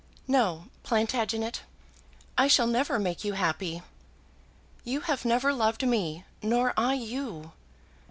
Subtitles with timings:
[0.27, 1.61] "No, Plantagenet;
[2.35, 3.83] I shall never make you happy.
[4.83, 7.51] You have never loved me, nor I you.